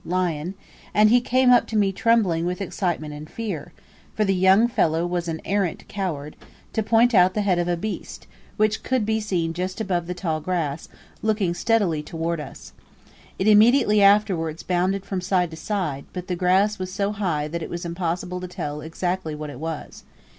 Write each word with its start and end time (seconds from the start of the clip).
(lion);" 0.03 0.55
and 0.95 1.11
he 1.11 1.21
came 1.21 1.51
up 1.51 1.67
to 1.67 1.75
me 1.77 1.91
trembling 1.91 2.43
with 2.43 2.59
excitement 2.59 3.13
and 3.13 3.29
fear 3.29 3.71
for 4.15 4.25
the 4.25 4.33
young 4.33 4.67
fellow 4.67 5.05
was 5.05 5.27
an 5.27 5.39
arrant 5.45 5.87
coward 5.87 6.35
to 6.73 6.81
point 6.81 7.13
out 7.13 7.35
the 7.35 7.43
head 7.43 7.59
of 7.59 7.67
a 7.67 7.77
beast, 7.77 8.25
which 8.57 8.81
could 8.81 9.05
be 9.05 9.19
seen 9.19 9.53
just 9.53 9.79
above 9.79 10.07
the 10.07 10.13
tall 10.15 10.41
grass, 10.41 10.89
looking 11.21 11.53
steadily 11.53 12.01
towards 12.01 12.41
us. 12.41 12.73
It 13.37 13.47
immediately 13.47 14.01
afterwards 14.01 14.63
bounded 14.63 15.05
from 15.05 15.21
side 15.21 15.51
to 15.51 15.57
side, 15.57 16.05
but 16.13 16.25
the 16.25 16.35
grass 16.35 16.79
was 16.79 16.91
so 16.91 17.11
high 17.11 17.47
that 17.49 17.61
it 17.61 17.69
was 17.69 17.85
impossible 17.85 18.41
to 18.41 18.47
tell 18.47 18.81
exactly 18.81 19.35
what 19.35 19.51
it 19.51 19.59
was. 19.59 20.03